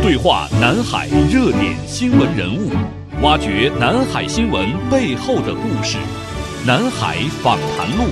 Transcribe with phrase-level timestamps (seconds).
[0.00, 2.70] 对话南海热点新闻人物，
[3.20, 5.98] 挖掘南海新闻背后的故事。
[6.66, 8.04] 南海访谈录。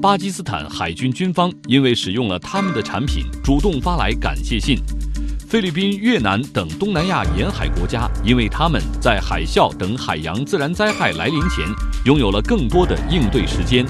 [0.00, 4.78] 巴基斯坦海军军方因为使用了他们的产品，主动发来感谢信。
[5.46, 11.66] 菲律宾、越南等东南亚沿海国家，因为他们在海啸等海洋自然灾害来临前，
[12.04, 13.84] 拥有了更多的应对时间。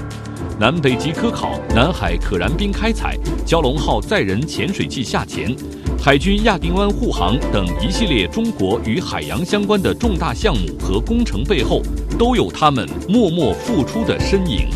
[0.59, 5.55] 南北极科考、南海可燃冰开采、蛟龙号载人潜水器下潜、
[6.01, 11.81] 海军亚丁湾护航等一系列中国与海洋相关的重大项目和工程背后，
[12.17, 14.69] 都有他们默默付出的身影。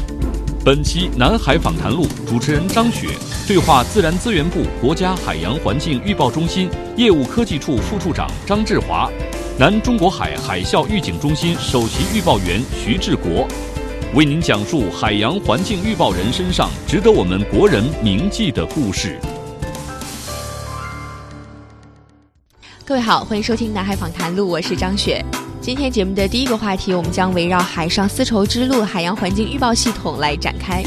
[0.66, 3.10] 本期南海访谈录，主持人张雪
[3.46, 9.12] 对话自然资源部国家海洋环境预报中心业务科技处副处长张志华，
[9.60, 13.46] 南中国海海啸预警中心首席预报员徐志国，
[14.16, 19.20] 为您讲述海洋环境预报人身上值得我们国人铭记的故事。
[22.86, 25.26] 各位好，欢迎收听南海访谈录，我是张雪。
[25.60, 30.84] 今天节目的第一个话题，我们将围绕海上丝绸之路海洋环境预报系统来展开。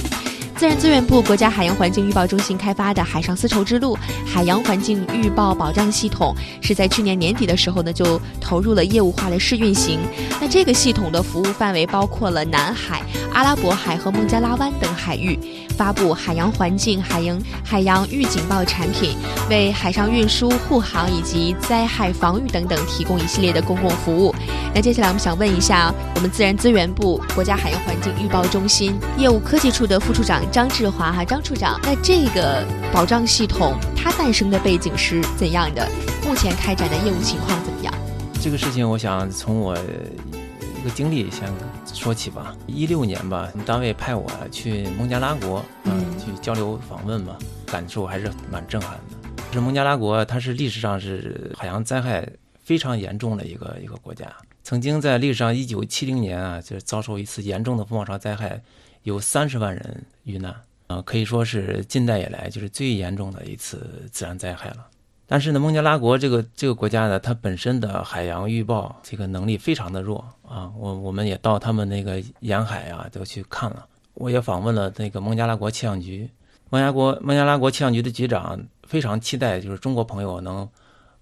[0.56, 10.00] 自然资源部国家海洋环境预报中心开发的海上丝绸之路海洋环境预报保障系统，是在去年年底的时候呢，就投入了业务化的试运行。
[10.40, 13.02] 那这个系统的服务范围包括了南海、
[13.34, 15.38] 阿拉伯海和孟加拉湾等海域。
[15.76, 19.14] 发布海洋环境、海洋海洋预警报产品，
[19.50, 24.34] 为海上运输、护航以及灾害防御等等提供一系列的公共服务。
[24.76, 35.88] 那接下来我们想问一下，我们自然资源部国家海洋环境预报中心业务科技处的副处长张志华哈，张处长，那这个保障系统它诞生的背景是怎样的？
[36.26, 37.94] 目前开展的业务情况怎么样？
[38.38, 40.90] 这个事情，我想从我一个。
[40.94, 41.50] 经历先
[41.94, 42.54] 说起吧。
[42.66, 49.54] 一六年吧，我们单位派我去孟加拉国，嗯，去交流访问嘛，感受还是蛮震撼的。
[49.54, 52.28] 是孟加拉国，它是历史上是海洋灾害
[52.66, 54.26] 非常严重的一个一个国家。
[54.64, 58.60] 曾经在历史上，一九七零年啊，就是遭受一次严重的风暴潮灾害，
[59.04, 60.52] 有三十万人遇难，
[60.88, 64.88] 啊，可以说是近代以来就是最严重的一次自然灾害了。
[65.28, 70.72] 但是呢，孟加拉国这个这个国家呢，它本身的海洋预报这个能力非常的弱啊。
[70.76, 76.28] 我我们也到他们那个沿海啊都去看了，我也访问了那个孟加拉国气象局。
[76.70, 80.68] 孟加国孟加拉国气象局的局长非常期待，就是中国朋友能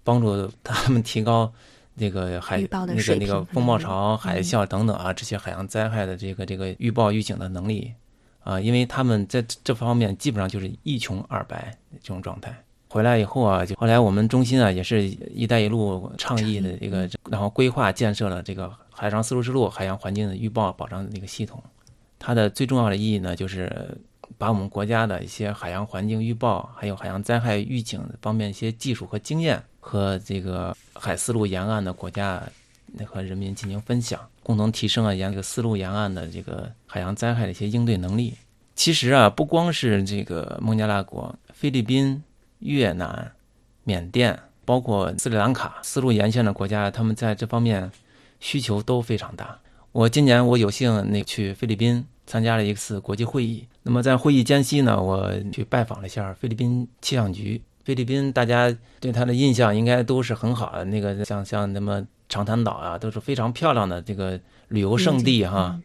[0.05, 1.51] 帮助他们提高
[1.95, 7.91] 那个海那个那个风暴潮、海啸等等啊这些海洋灾害的这个这个预报预警的能力
[8.43, 12.55] 啊，因为他们在这方面基本上就是一穷二白这种状态。
[12.87, 21.61] 回来以后啊，就后来我们中心啊也是“一带一路”倡议的这个，然后规划建设了这个海上丝绸之路海洋环境的预报保障的那个系统。
[22.19, 23.97] 它的最重要的意义呢，就是
[24.37, 32.41] 把我们国家的一些海洋环境预报，还有海洋灾害预警方面一些技术和经验，和这个海丝路沿岸的国家
[33.05, 38.33] 和人民进行分享，共同提升啊沿这个丝路沿岸的这个海洋灾害的一些应对能力。
[38.73, 42.23] 其实啊，不光是这个孟加拉国，菲律宾。
[42.59, 43.31] 越南、
[43.83, 47.91] 缅甸，包括斯里兰卡、丝路沿线的国家，他们在这方面
[48.39, 49.59] 需求都非常大。
[49.91, 53.67] 我今年我有幸那去菲律宾参加了一次国际会议。
[53.83, 57.61] 那么在会议间隙呢，我去拜访了一下菲律宾气象局。
[57.85, 64.37] 菲律宾大家对它的印象应该都是很好的，那个像像那么长滩岛啊，都是非常漂亮的这个
[64.69, 65.79] 旅游胜地哈。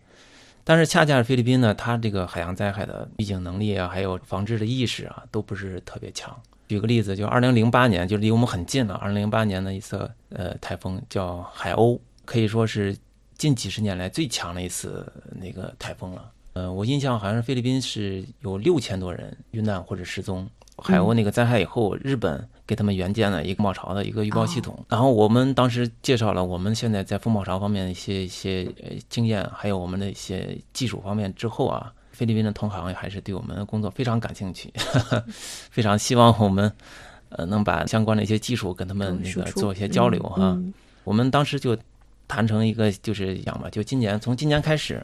[0.65, 6.35] 但是恰恰是菲律宾呢，它这个海洋灾害的预警能力啊，还有防治的意识啊，都不是特别强。
[6.69, 8.95] 举个例子，就二零零八年，就离我们很近了。
[8.95, 12.97] 二零零八年的一次呃台风叫海鸥，可以说是
[13.37, 16.31] 近几十年来最强的一次那个台风了。
[16.53, 20.49] 呃，我印象好像是菲律宾是有六千多人遇难或者失踪。
[20.83, 24.79] 海鸥那个灾害以后，日本给他们援建了一个风暴潮的一个预报系统。
[24.89, 31.93] 然后我们当时介绍了我们现在在风暴潮方面的一些一些呃经验，还有我们的一些技术方面之后啊。
[32.13, 34.71] 菲律宾的同行还是对我们的工作非常感兴趣，
[35.71, 36.71] 非常希望我们
[37.31, 40.59] 呃能把相关的一些技术跟他们那个做一些交流哈。
[41.05, 41.75] 我们当时就
[42.29, 45.03] 谈成一个就是讲吧，就今年从今年开始，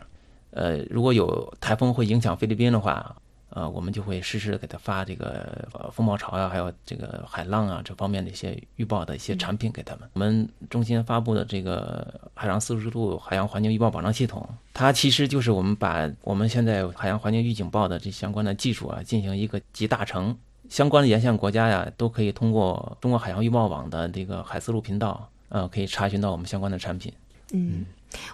[0.50, 3.16] 呃，如果有台风会影响菲律宾的话。
[3.56, 10.06] 呃，我们就会实时的给他发这个呃风暴潮呀，还有这个海浪啊这方面的一些预报的一些产品给他们。
[10.12, 20.36] 我们中心发布的这个海洋丝绸之路海洋环境预报保障系统，它其实就是我们把我们现在海洋环境预警报的这相关的技术啊进行一个集大成，
[20.68, 27.10] 相关的沿线国家呀都可以通过中国海洋预报网的这个海丝路频道，呃，可以查询到我们相关的产品。
[27.54, 27.86] 嗯。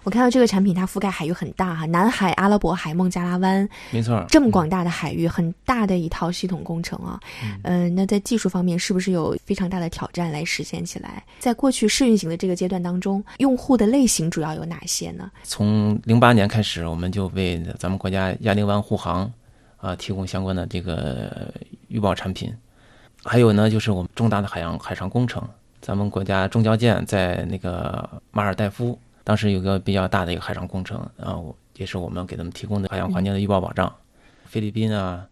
[0.05, 7.19] 我看到这个产品，它覆盖海域很大哈，南海、阿拉伯海、孟加拉湾，没错，这么广大的海域，很大的一套系统工程啊。
[7.63, 11.25] 嗯，那在技术方面是不是有非常大的挑战来实现起来？
[11.39, 15.31] 在过去试运行的这个阶段当中，用户的类型主要有哪些呢？
[15.43, 19.31] 从零八年开始，我们就为咱们国家亚丁湾护航
[19.79, 21.53] 啊提供相关的这个
[21.89, 22.53] 预报产品，
[23.25, 25.43] 还有呢，就是我们重大的海洋海上工程，
[25.81, 28.97] 咱们国家中交建在那个马尔代夫。
[29.25, 31.39] 当时有个比较大的一个海上工程，啊，
[31.77, 33.95] 也是我们给他们提供的海洋环境的预报保障。
[34.45, 35.27] 菲律宾啊，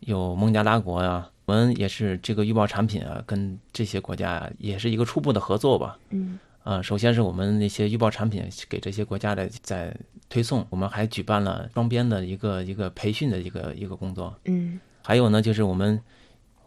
[0.00, 5.98] 有孟加拉国啊，我们也是这个预报产品啊，跟这些国家也是一个初步的合作吧。
[6.10, 6.38] 嗯。
[6.62, 9.94] 啊，首先是我们那些预报产品给这些国家的在
[10.28, 14.34] 推送，我们还举办了双边的一个一个培训的一个一个工作。
[14.44, 14.80] 嗯。
[15.02, 16.00] 还有呢，就是我们。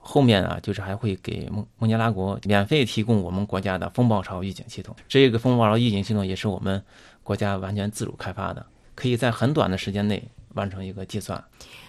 [0.07, 4.95] 后面啊，就是还会给孟孟加拉国免费提供我们国家的风暴潮预警系统。
[5.07, 6.81] 这个风暴潮预警系统也是我们
[7.23, 8.63] 国家完全自主开发的，
[8.93, 10.23] 可以在很短的时间内
[10.53, 11.43] 完成一个计算。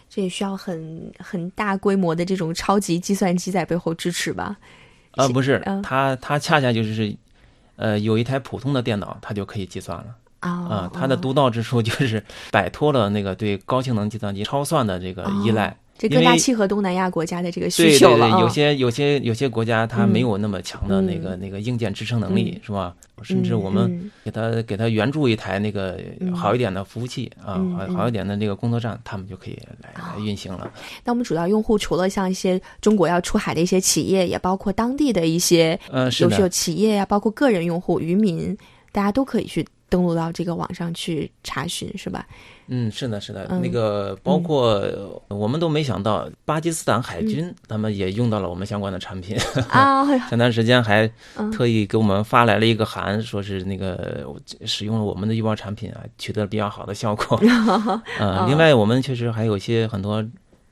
[0.09, 4.57] 这也需要很很大规模的这种超级计算机在背后支持吧？
[5.11, 7.15] 啊，不是，它它恰恰就是，
[7.77, 10.17] 呃，有一台普通的电脑，它就可以计算了。
[10.41, 15.77] 啊，它的独到之处就是摆脱了那个对高性能计算机超算的这个依赖。
[15.99, 18.29] 这更加契合东南亚国家的这个需求了。
[18.41, 22.95] 有些有些有些国家它没有那么强的那个那个硬件支撑能力，是吧？
[23.23, 25.99] 甚至我们给他给他援助一台那个
[26.35, 30.71] 好一点的服务器啊，好好一点的那个工作站，他们就可以来来运行了。
[31.03, 38.55] 那我们主要用户除了像一些中国要出海的一些企业，也包括当地的一些呃优秀企业呀，包括个人用户、渔民，
[38.93, 42.27] 大家都可以去登录到这个网上去查询，是吧？
[42.69, 44.83] 嗯，是的，是的，那个包括
[45.29, 49.37] 我们都没想到，巴基斯坦海军他们也用到了我们相关的产品。
[49.71, 50.05] 啊。
[50.29, 51.09] 前段时间还
[51.53, 54.27] 特意给我们发来了一个函，说是那个
[54.65, 57.41] 使用了我们的预报产品啊，取得了比较好的效果。
[58.19, 60.25] 呃，另外我们确实还有一些很多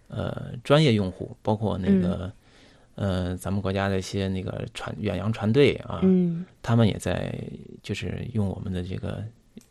[0.09, 2.33] 呃专业用户，包括那个
[2.95, 6.01] 呃咱们国家的一些那个船远洋船队啊，
[6.63, 7.35] 他们也在
[7.83, 9.25] 就是用我们的这个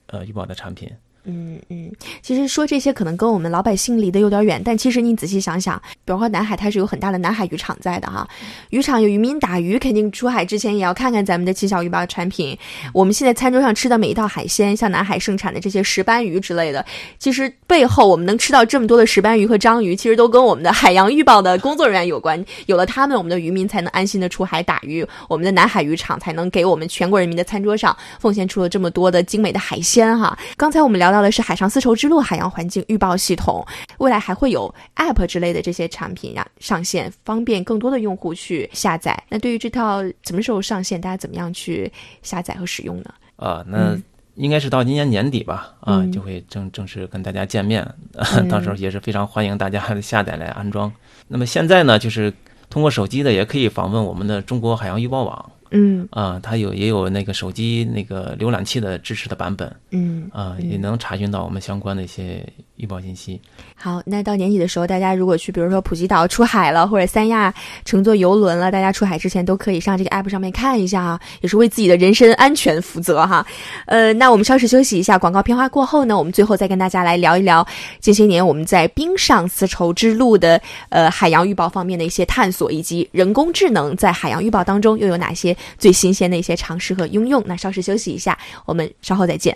[0.07, 0.89] 呃预报的产品。
[1.25, 1.89] 嗯嗯，
[2.21, 8.27] 其实说这些可能跟我们老百姓离得有点远，但其实你仔细想想，比如说南海，它是有很大的南海渔场在的哈，
[8.71, 12.57] 渔场有渔民打鱼，肯定出海之前也要看看咱们的七小鱼报产品。
[12.91, 16.85] 我们现在餐桌上吃的每一道海鲜，像南海盛产的这些石斑鱼之类的，
[17.17, 22.43] 其实背后我们能吃到这么多的石斑鱼和章鱼，其实都跟我们的海洋预报的工作人员有关。
[22.65, 30.37] 有了他们，我们的渔民才能安心的出海打鱼，我们的南海渔场才能给我们全国人民的餐桌上奉献出了这么多的精美的海鲜哈。
[30.57, 31.12] 刚才我们聊。
[31.13, 33.63] 到的是海上丝绸之路海洋环境预报系统，
[33.99, 39.21] 未来还会有 App 之类的这些产品让上线，方便更多的用户去下载。
[39.29, 41.91] 那对于这套什么时候上线，大家怎么样去
[42.23, 43.13] 下载和使用呢？
[43.35, 43.95] 啊，那
[44.35, 47.87] 应该是到今年年底吧，啊，就会正正式跟大家见面，
[48.49, 50.91] 到时候也是非常欢迎大家下载来安装。
[51.27, 52.33] 那么现在呢，就是
[52.69, 55.51] 通过手机的也可以访问我们的中国海洋预报网。
[55.73, 56.07] 嗯。
[56.11, 62.47] 啊，它有也有那个手机那个浏览器的支持的版本，嗯啊，也能查询到我们相关的一些
[62.83, 63.39] 预报信息。
[63.75, 67.53] 好，那到年底的时候，大家如果去，比如说普吉岛出海了，或者三亚
[67.85, 73.45] 乘坐游轮了，大家出海之前都可以上这个 app 上面看一下啊，也是为自己的人身安全负责哈。
[73.85, 77.65] 呃，那我们稍事休息一下，广告片花过后呢，我们最后再跟大家来聊一聊
[77.99, 85.55] 近些年我们在冰上丝绸之路的呃海洋预报方面的一些探索，以及人工智能在海洋预报当中又有哪些。
[85.77, 87.43] 最新鲜的一些尝试和应用。
[87.45, 89.55] 那稍事休息一下，我们稍后再见。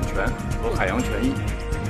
[0.13, 0.25] 权
[0.61, 1.33] 和海洋权益。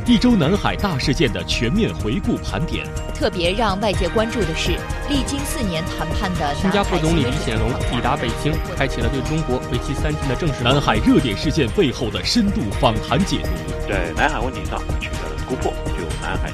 [0.05, 2.85] 一周南海大事件的全面回顾盘点。
[3.13, 4.71] 特别让外界关注的是，
[5.07, 10.63] 历经四年谈判的新加坡总理李显龙抵达北京，开启了对中国为期三天的正式。
[10.63, 13.49] 南海热点事件背后的深度访谈解读。
[13.87, 16.51] 在南海问题上取得了突破，就南海。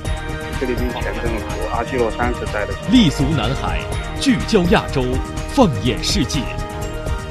[0.60, 3.80] 菲律宾前政府阿基诺三时代的立足南海，
[4.20, 5.06] 聚焦亚洲，
[5.54, 6.42] 放眼世界。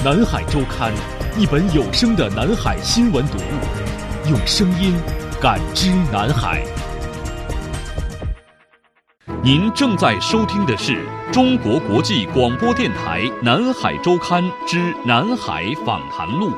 [0.03, 0.93] 南海周刊，
[1.37, 3.86] 一本有声的南海新闻读物，
[4.29, 4.93] 用声音
[5.41, 6.61] 感知南海。
[9.41, 16.51] 您正在收听的是中国国际广播电台《南海周刊》之《南海访谈录》。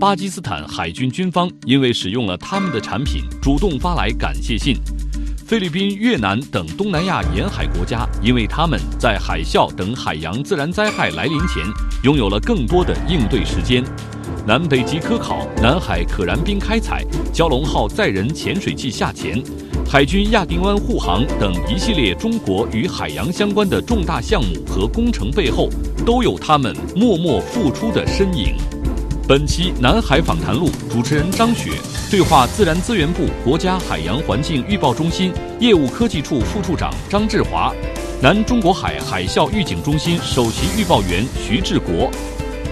[0.00, 4.74] 巴基斯坦海军军方因为使用了他们的产品，主动发来感谢信。
[5.52, 11.62] 菲律宾、越南等东南亚沿海国家，因为他们在海啸等海洋自然灾害来临前，
[12.04, 13.84] 拥有了更多的应对时间。
[14.46, 17.04] 南北极科考、南海可燃冰开采、
[17.34, 19.44] 蛟龙号载人潜水器下潜、
[19.86, 25.68] 海军亚丁湾护航等一系列中国与海洋相关的重大项目和工程背后，
[26.06, 28.56] 都有他们默默付出的身影。
[29.28, 31.70] 本期《南海访谈录》主持人张雪
[32.10, 37.72] 对话自然资源部国家海洋环境预报中心业务科技处副处长张志华，
[38.20, 42.10] 南中国海海啸预警中心首席预报员徐志国。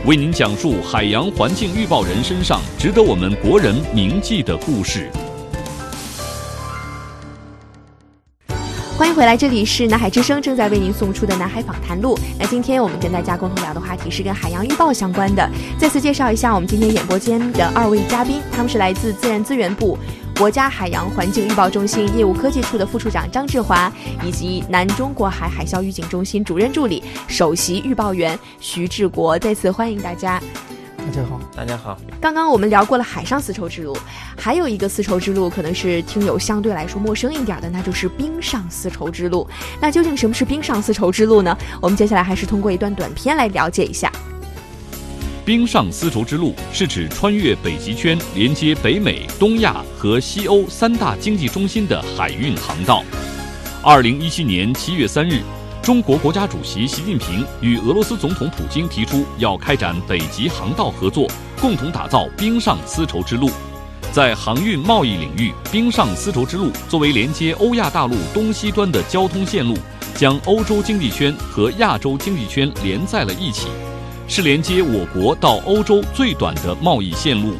[0.05, 5.09] 为您讲述海洋环境预报人身上值得我们国人铭记的故事。
[9.01, 12.19] 欢迎回来，这里是南海之声正在为您送出的南海访谈录。
[12.39, 15.51] 那今天我们跟大家共同聊的话题是跟海洋预报相关的。
[15.79, 19.99] 再次介绍一下我们今天演播间的二位嘉宾，他们是来自自然资源部。
[20.37, 23.91] 国家海洋环境预报中心业务科技处的副处长张志华，
[24.23, 30.39] 以及南中国海海啸预警中心主任助理、首席预报员徐志国，再次欢迎大家。
[31.01, 31.99] 大家好，大家好。
[32.21, 33.97] 刚刚我们聊过了海上丝绸之路，
[34.37, 39.49] 还有一个丝绸之路可能是听友相对来说陌生一点的，那就是冰上丝绸之路。
[39.81, 41.57] 那究竟什么是冰上丝绸之路呢？
[41.81, 44.13] 我们接下来还是通过一段短片来了解一下。
[45.45, 53.03] 冰上丝绸之路是指穿越北极圈，连接北美、东亚和西欧三大经济中心的海运航道。
[53.83, 55.41] 二零一七年七月三日，
[55.83, 61.27] 中国国家主席习近平与俄罗斯总统普京提出要开展北极航道合作，
[61.59, 63.51] 共同打造冰上丝绸之路。
[64.13, 69.75] 在航运贸易领域，冰上丝绸之路作为连接欧亚大陆东西端的交通线路，
[70.15, 73.69] 将欧洲经济圈和亚洲经济圈连在了一起。
[74.29, 77.55] 是连接我国到欧洲最短的贸易线路。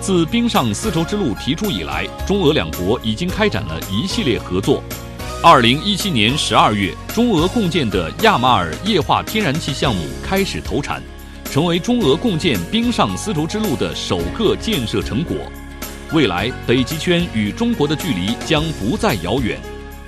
[0.00, 4.82] 自冰上丝绸之路提出以来，中俄两国已经开展了一系列合作。
[5.42, 11.02] 二零一七年十二月，中俄共建的亚马尔液化天然气项目开始投产，
[11.46, 15.34] 成为中俄共建冰上丝绸之路的首个建设成果。
[16.12, 19.58] 未来，北极圈与中国的距离将不再遥远，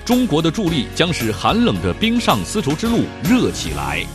[0.05, 4.05] 中国的助力将使寒冷的冰上丝绸之路热起来。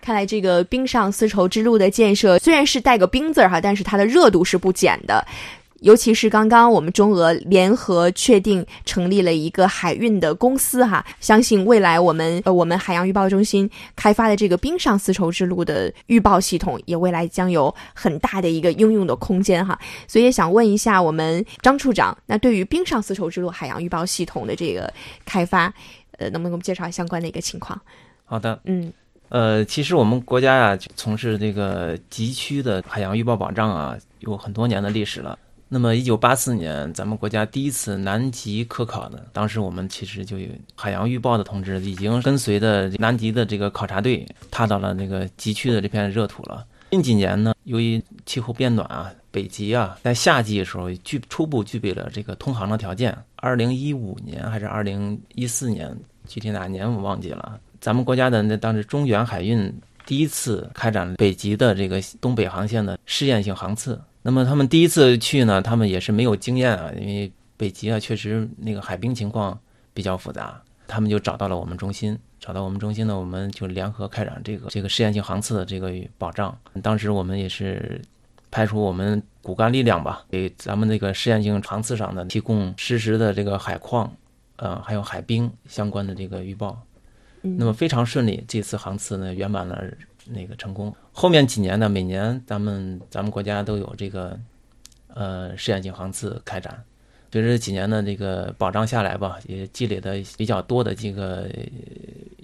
[0.00, 5.26] 看来这个冰上丝绸之路的建设虽然是带个“冰”字儿哈，但是它的热度是不减的。
[5.80, 19.78] 尤其是刚刚我们中俄联合确定成立了一个海运的公司哈，相信未来我们呃我们海洋预报中心开发的这个冰上丝绸之路的预报系统，也未来将有很大的一个应用的空间哈。
[20.06, 24.92] 所以也想问一下我们张处长，那对于冰上丝绸之路海洋预报系统的这个
[25.24, 25.72] 开发，
[26.18, 27.80] 呃，能不能给我们介绍相关的一个情况？
[28.24, 28.92] 好的，嗯。
[29.30, 35.38] 呃，其实我们国家呀，从事这个极区的海洋预报保障啊，有很多年的历史了。
[35.72, 46.66] 那么，一九八四年，咱们国家第一次南极科考呢，当时我们其实就有海洋预报的同志已经跟随的南极的这个考察队踏到了那个极区的这片热土了。
[46.90, 53.16] 近几年呢，由于气候变暖啊，北极啊，在夏季的时候具初步具备了这个通航的条件。
[53.36, 55.96] 二零一五年还是二零一四年，
[56.26, 57.60] 具体哪年我忘记了。
[57.80, 59.72] 咱们国家的那当时中远海运
[60.04, 64.00] 第一次开展北极的这个东北航线的试验性航次。
[64.22, 69.58] 那么他们第一次去呢，他们也是没有经验啊，因为北极啊确实那个海冰情况
[69.94, 70.62] 比较复杂。
[70.86, 76.58] 他们就找到了我们中心，找到我们中心呢，我们就联合开展这个这个试验性航次的这个保障。
[76.82, 78.02] 当时我们也是
[78.50, 84.12] 派出我们骨干力量吧，给咱们那个试验性航次上的提供实时的这个海况，
[84.56, 86.76] 呃，还有海冰相关的这个预报。
[87.42, 89.84] 那么非常顺利，这次航次呢圆满了
[90.30, 90.94] 那个成功。
[91.12, 94.38] 后面几年呢，每年咱们咱们国家都有这个
[95.08, 96.82] 呃试验性航次开展。
[97.32, 101.48] 随着几年的这个保障下来吧，也积累的比较多的这个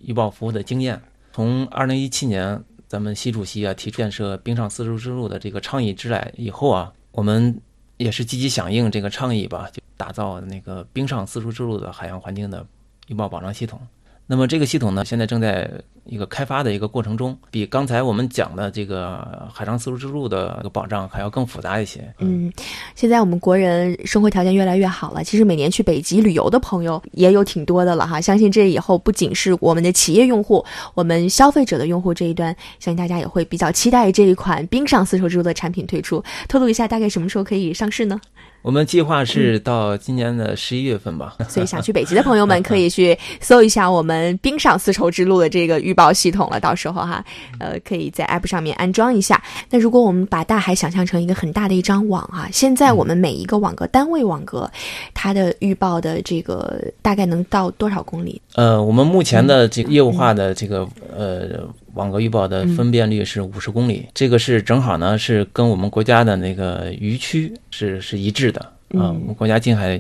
[0.05, 1.01] 预报服务的经验。
[1.33, 7.61] 从二零一七年咱们习主席啊提出建设冰上丝绸之路的这个倡议之来以后啊，我们
[7.97, 12.65] 也是积极响应这个倡议吧，就打造那个冰上丝绸之路的海洋环境的
[13.09, 13.81] 预报保障系统。
[14.29, 15.71] 那么这个系统呢，现在正在
[16.05, 22.13] 一个开发的一个过程中，比刚才我们讲的这个海上丝绸之路的保障还要更复杂一些。
[22.19, 22.53] 嗯，
[22.97, 28.21] 现在我们国人生活条件越来越好了，其实每年去北极旅游的朋友也有挺多的了哈。
[28.21, 30.65] 相信这以后不仅是我们的企业用户，
[30.95, 36.21] 我们消费者的用户这一端，相信大家也会比较期待这一款冰上丝绸之路的产品推出。
[36.49, 38.21] 透露一下，大概什么时候可以上市呢？
[38.67, 41.37] 我们计划是到今年的十一月份吧。
[41.49, 46.59] 所以想去北极的朋友们可以去搜一下我们冰上丝绸之路的这个预报系统了。
[46.59, 47.25] 到时候哈，
[47.61, 49.41] 呃，可以在 App 上面安装一下。
[49.71, 54.69] 那如果我们把大海想象成一个很大的一张网啊，现在我们每一个网格单位网格，
[55.15, 58.43] 它的预报的这个大概能到多少公里？
[58.57, 60.85] 呃，我们目前的这个业务化的这个
[61.17, 61.69] 呃。
[61.97, 68.61] 网格预报的分辨率是五十公里，这个是正好呢，是跟我们国家的那个渔区是是一致的
[68.91, 69.09] 啊。
[69.09, 69.99] 我们国家近海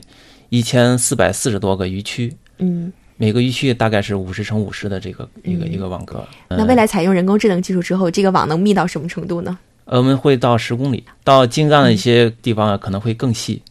[0.50, 6.22] 一千四百四十多个渔区，嗯，每个渔区大概是五十乘五十的这个一个一个网格。
[6.48, 9.58] 那未来采用人工智能技术之后，这个网能密到什么程度呢？
[9.86, 13.62] 呃，我们会到十公里，到京藏的一些地方啊，可能会更细。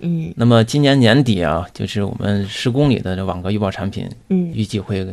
[0.00, 5.06] 嗯，那么今年年底啊，就是我们十公里的这网格预报产品，嗯，预计会。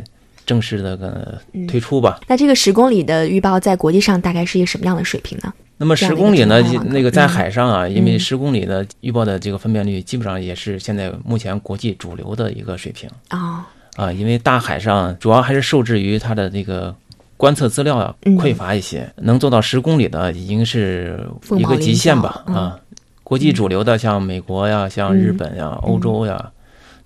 [0.44, 2.20] 正式的个推出吧。
[2.26, 5.52] 那这个十公里的预报在国际上大概是一个什么样的水平呢？
[5.78, 16.94] 那么十公里呢，那个在海上啊，因为十公里的预报的这个分辨率基本上也是现在目前国际主流的一个水平啊啊，因为大海上主要还是受制于它的这个
[17.36, 21.18] 观测资料匮乏一些，能做到十公里的已经是
[21.58, 22.78] 一个极限吧啊。
[23.24, 26.52] 国际主流的像美国呀、像日本呀、欧洲呀。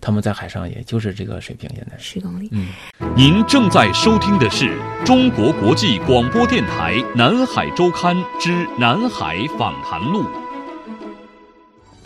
[0.00, 2.48] 他们在海上也就是这个水平，现在十公里。
[2.52, 2.68] 嗯，
[3.16, 10.22] 您正在收听的是中国国际广播电台《南海周刊》之《南海访谈录》。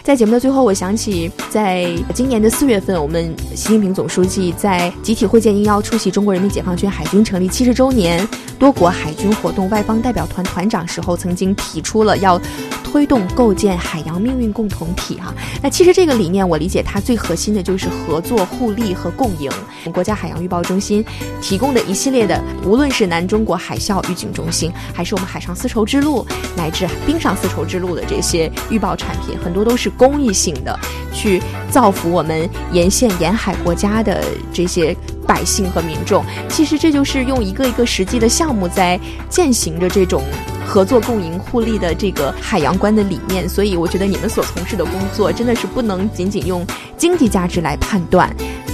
[0.02, 8.26] 在节目的最后，我想起，在今年的四月份，我们习近平总书记在集体会见应邀出席中国人民解放军海军成立七十周年
[8.58, 12.40] 多国海军活动外方代表团团长时候，曾经提出了要。
[12.92, 19.48] 推动构建海洋命运共同体哈，那其实这个理念我理解它最核心的就是合作互利和共赢。
[19.84, 21.04] 我们国家海洋预报中心
[21.40, 26.26] 提供的一系列的，无论是南中国海啸预警中心，还是我们海上丝绸之路
[26.56, 30.78] 乃至冰上丝绸之路的这些预报产品，很多都是公益性的，
[31.12, 36.24] 去造福我们沿线沿海国家的这些百姓和民众。
[36.48, 40.22] 其实这就是用一个一个实际的项目在践行着这种。
[40.66, 46.64] 合作共赢互利的这个海洋观的理念，所以我觉得你们所从事的工作真的是不能仅仅用
[46.96, 48.32] 经济价值来判断。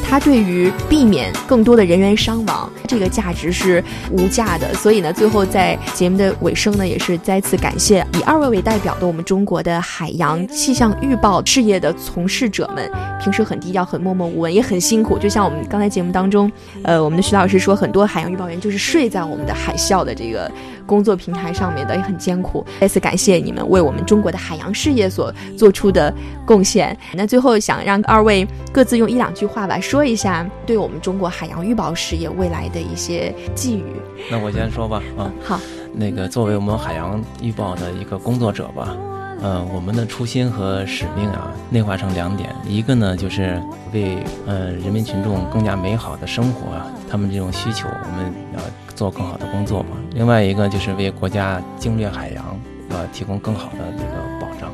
[0.09, 4.73] 它对于避免更多的人员伤亡，这个价值是无价的。
[4.75, 12.91] 所以呢，最后在节目的尾声呢，也是再次感谢以二位为代表的我们中国的海洋气象预报事业的从事者们。
[13.21, 15.19] 平时很低调、很默默无闻，也很辛苦。
[15.19, 16.51] 就像我们刚才节目当中，
[16.85, 20.49] 呃，我们的徐老师说，很多海洋预报员就是睡在我们的海啸的这个
[20.87, 22.65] 工作平台上面的，也很艰苦。
[22.81, 26.15] 再次感谢你们为我们中国的海洋事业所做出的
[26.47, 26.97] 贡献。
[27.13, 29.97] 那最后想让二位各自用一两句话吧说。
[29.97, 33.85] 说一下对我们中国海洋预报事业未来的一些寄语。
[34.31, 35.59] 那我先说吧，啊，好，
[35.95, 38.95] 那个作为我们海洋预报的一个工作者吧，
[39.41, 43.59] 呃，我们的初心和使命啊，内化成两点，一个呢就是
[43.95, 46.67] 为呃人民群众更加美好的生活，
[47.11, 48.61] 他们这种需求，我们要
[48.97, 49.91] 做更好的工作嘛。
[50.15, 52.45] 另外一个就是为国家经略海洋
[52.89, 54.73] 呃提供更好的这个保障。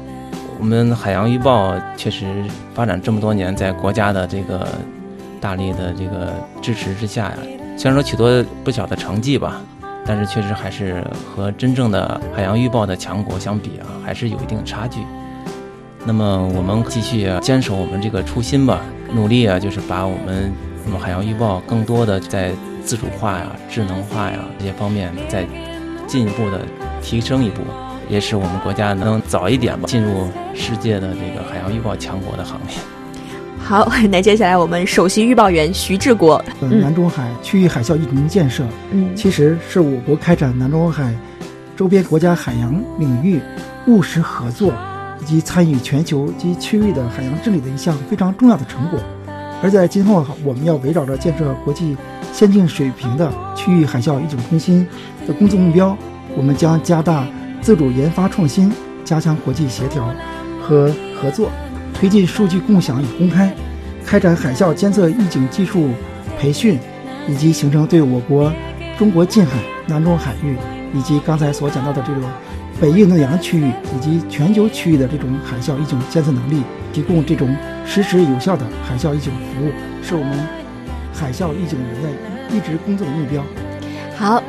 [0.59, 4.67] 我们海洋预报确实发展这么多年，在国家的这个。
[5.43, 7.39] 大力的这个支持之下呀，
[7.77, 9.61] 虽然说取得不小的成绩吧，
[10.07, 11.05] 但是确实还是
[11.35, 15.01] 和真正的海洋预报的强国相比啊，还是有一定差距。
[16.07, 18.83] 那么我们继续坚守我们这个初心吧，
[19.13, 20.53] 努力啊，就是把我们
[20.87, 22.53] 我们海洋预报更多的在
[22.85, 25.47] 自主化呀、智能化呀这些方面再
[26.07, 26.61] 进一步的
[27.01, 27.63] 提升一步，
[28.09, 32.77] 也使我们国家能早一点吧进入世界的这个海洋预报强国的行列。
[33.59, 36.45] 好，那接下来我们首席预报员徐志国。
[36.61, 41.15] 南中海区域海啸预警建设，嗯，其实是我国开展南中海
[41.77, 43.41] 周边国家海洋领域
[43.87, 44.73] 务实合作
[45.21, 48.99] 以及参与全球及区域的海洋治理的一项非常重要的成果。
[49.63, 51.97] 而在今后，我们要围绕着建设国际
[52.33, 54.87] 先进水平的区域海啸预警中心
[55.27, 55.97] 的工作目标，
[56.37, 57.25] 我们将加大
[57.61, 58.73] 自主研发创新，
[59.05, 60.05] 加强国际协调
[60.61, 61.49] 和合作。
[61.95, 63.55] 推进数据共享与公开，
[64.05, 65.91] 开展海啸监测预警技术
[66.37, 66.77] 培训，
[67.29, 68.53] 以及形成对我国
[68.99, 69.53] 中国近海、
[69.87, 70.57] 南中海域
[70.93, 72.25] 以及刚才所讲到的这种
[72.83, 77.49] 北印度洋区域以及全球区域的这种海啸预警监测能力，提供这种
[77.87, 79.71] 实时有效的海啸预警服务，
[80.03, 80.37] 是我们
[81.15, 82.09] 海啸预警人的
[82.51, 83.41] 一直工作的目标。
[84.17, 84.43] 好。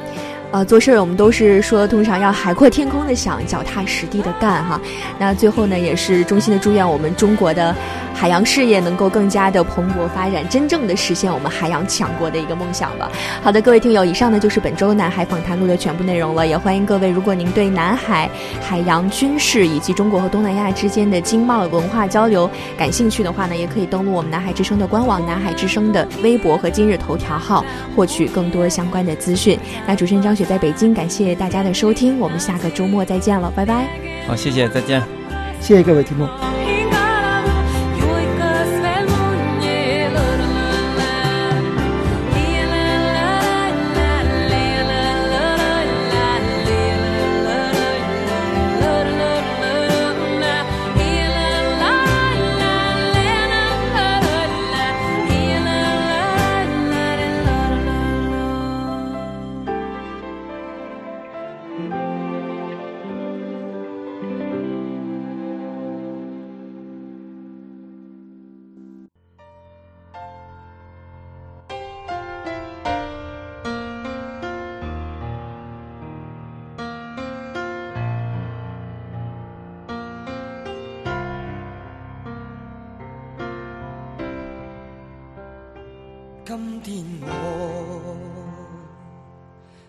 [0.54, 4.80] 呃，做事儿我们都是说，通常要海阔天空的想，脚踏实地的干哈。
[5.18, 7.76] 那最后呢，也是衷心的祝愿我们中国的
[8.14, 13.10] 海洋事业能够更加的蓬勃发展，真正的实现我们海洋强国的一个梦想吧。
[13.42, 16.46] 好的，各位听友，以上呢就是本周南海访谈录的全部内容了。
[16.46, 18.30] 也欢迎各位，如果您对南海、
[18.62, 29.58] 海洋、军事以及中国和东南亚之间的经贸文化交流感兴趣的话呢，也可以登录我们南海之声的官网、南海之声的微博和今日头条号，获取更多相关的资讯。
[29.88, 33.88] 那主持人张雪在北京，感谢大家的收听，我们下个周末再见了，拜拜。
[34.28, 35.02] 好，谢谢，再见。
[35.60, 36.63] 谢谢各位听众。
[86.84, 88.18] 天我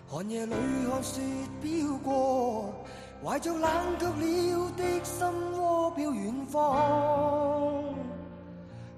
[0.06, 0.54] 寒夜里
[0.88, 1.20] 看雪
[1.60, 2.72] 飘过，
[3.20, 5.26] 怀着冷却了的心
[5.58, 7.82] 窝飘远方。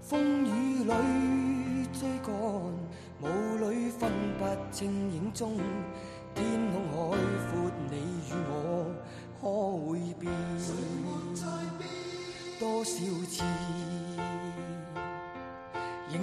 [0.03, 2.35] 风雨里追赶，
[3.23, 3.25] 雾
[3.65, 5.57] 里分不清影踪。
[6.35, 7.17] 天空海
[7.51, 7.97] 阔，你
[8.29, 8.95] 与我
[9.41, 9.43] 可
[9.89, 10.31] 会变？
[12.61, 12.91] 多少
[13.27, 13.43] 次？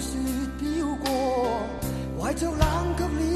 [0.00, 0.16] 雪
[0.58, 1.62] 飘过，
[2.18, 2.60] 怀着冷
[2.96, 3.27] 却了